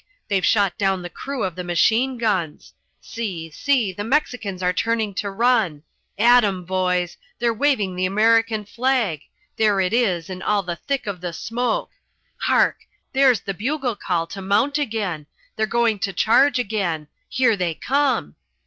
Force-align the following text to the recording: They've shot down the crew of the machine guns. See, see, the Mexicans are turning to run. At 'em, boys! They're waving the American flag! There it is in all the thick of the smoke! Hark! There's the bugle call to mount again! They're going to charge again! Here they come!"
They've 0.29 0.43
shot 0.43 0.79
down 0.79 1.03
the 1.03 1.11
crew 1.11 1.43
of 1.43 1.53
the 1.55 1.63
machine 1.63 2.17
guns. 2.17 2.73
See, 3.01 3.51
see, 3.51 3.93
the 3.93 4.03
Mexicans 4.03 4.63
are 4.63 4.73
turning 4.73 5.13
to 5.13 5.29
run. 5.29 5.83
At 6.17 6.43
'em, 6.43 6.65
boys! 6.65 7.17
They're 7.37 7.53
waving 7.53 7.95
the 7.95 8.07
American 8.07 8.65
flag! 8.65 9.21
There 9.57 9.79
it 9.79 9.93
is 9.93 10.27
in 10.27 10.41
all 10.41 10.63
the 10.63 10.75
thick 10.75 11.05
of 11.05 11.21
the 11.21 11.33
smoke! 11.33 11.91
Hark! 12.37 12.77
There's 13.13 13.41
the 13.41 13.53
bugle 13.53 13.95
call 13.95 14.25
to 14.25 14.41
mount 14.41 14.79
again! 14.79 15.27
They're 15.55 15.67
going 15.67 15.99
to 15.99 16.13
charge 16.13 16.57
again! 16.57 17.07
Here 17.29 17.55
they 17.55 17.75
come!" 17.75 18.33